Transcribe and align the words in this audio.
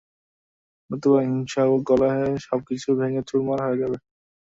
নতুবা 0.89 1.19
হিংসা 1.25 1.61
ও 1.67 1.85
কলহে 1.87 2.27
সবকিছু 2.47 2.87
ভেঙ্গে 2.99 3.21
চুরমার 3.29 3.59
হয়ে 3.63 3.79
যাবে। 3.81 3.97